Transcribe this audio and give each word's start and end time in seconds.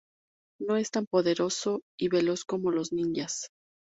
No 0.59 0.77
es 0.77 0.89
tan 0.89 1.05
poderoso 1.05 1.83
y 1.95 2.07
veloz 2.07 2.43
como 2.43 2.71
los 2.71 2.91
ninjas. 2.91 3.51